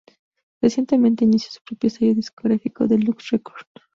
Recientemente 0.63 1.23
inició 1.25 1.51
su 1.51 1.61
propio 1.63 1.91
sello 1.91 2.15
discográfico, 2.15 2.87
Deluxe 2.87 3.27
Records. 3.35 3.67